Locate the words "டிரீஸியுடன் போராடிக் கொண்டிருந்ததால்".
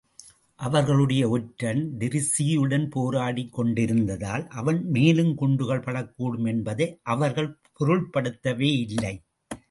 1.99-4.47